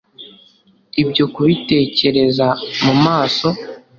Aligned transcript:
Ibyo 1.01 1.25
kubitekereza 1.33 2.47
mumaso 2.83 3.47